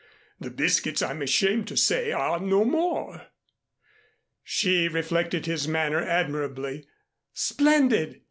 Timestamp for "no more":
2.39-3.27